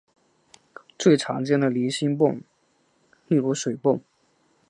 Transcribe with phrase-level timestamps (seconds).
[0.97, 2.41] 最常见的离心泵
[3.27, 4.01] 例如水泵。